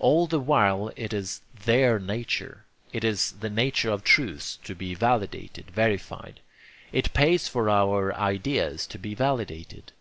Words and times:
All 0.00 0.26
the 0.26 0.40
while 0.40 0.90
it 0.96 1.12
is 1.12 1.42
THEIR 1.64 2.00
nature. 2.00 2.64
It 2.92 3.04
is 3.04 3.30
the 3.38 3.48
nature 3.48 3.92
of 3.92 4.02
truths 4.02 4.58
to 4.64 4.74
be 4.74 4.94
validated, 4.96 5.70
verified. 5.70 6.40
It 6.90 7.14
pays 7.14 7.46
for 7.46 7.70
our 7.70 8.12
ideas 8.12 8.84
to 8.88 8.98
be 8.98 9.14
validated. 9.14 9.92